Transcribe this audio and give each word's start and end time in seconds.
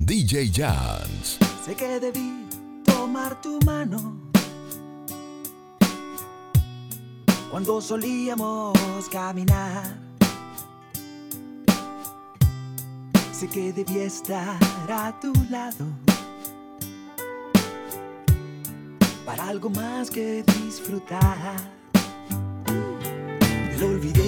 DJ 0.00 0.50
Jans. 0.52 1.38
Sé 1.64 1.74
que 1.74 1.98
debí 1.98 2.46
tomar 2.84 3.40
tu 3.42 3.58
mano 3.66 4.16
cuando 7.50 7.80
solíamos 7.80 8.78
caminar. 9.10 9.98
Sé 13.32 13.48
que 13.48 13.72
debí 13.72 13.98
estar 13.98 14.58
a 14.88 15.18
tu 15.20 15.32
lado 15.50 15.84
para 19.26 19.48
algo 19.48 19.68
más 19.68 20.10
que 20.10 20.44
disfrutar. 20.44 21.56
Lo 23.80 23.86
olvidé 23.88 24.27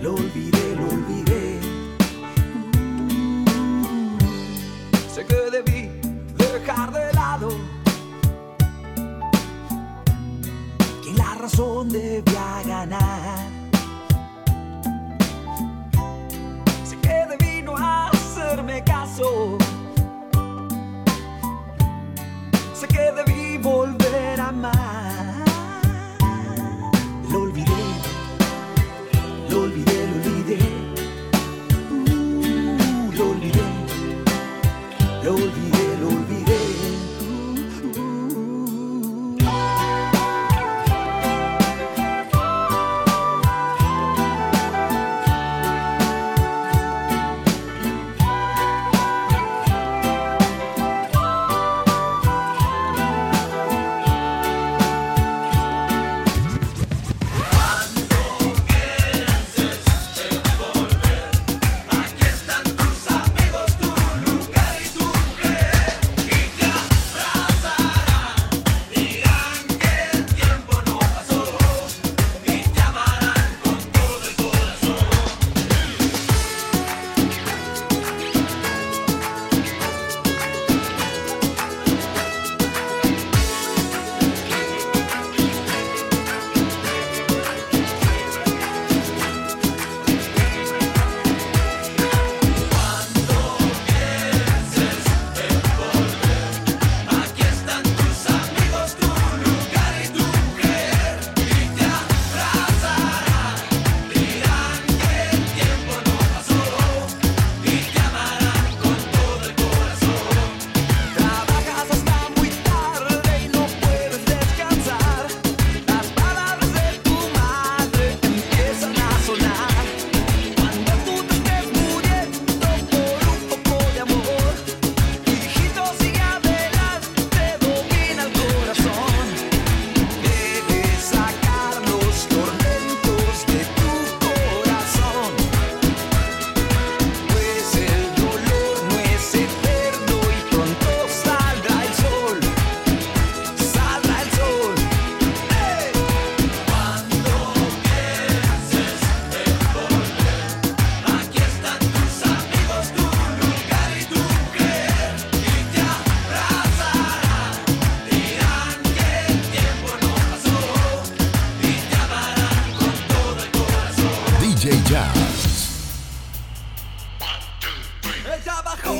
lo 0.00 0.14
olvidé, 0.14 0.76
lo 0.76 0.88
olvidé. 0.88 1.60
Sé 5.08 5.26
que 5.26 5.50
debí 5.50 5.90
dejar 6.36 6.92
de 6.92 7.12
lado 7.12 7.50
que 11.04 11.12
la 11.14 11.34
razón 11.34 11.90
debía 11.90 12.62
ganar. 12.66 13.48
Sé 16.84 16.96
que 16.96 17.26
debí 17.30 17.62
no 17.62 17.76
hacerme 17.76 18.82
caso. 18.84 19.58
Sé 22.74 22.88
que 22.88 23.12
debí 23.12 23.58
volver 23.58 24.40
a 24.40 24.48
amar. 24.48 24.99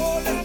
Hola. 0.01 0.40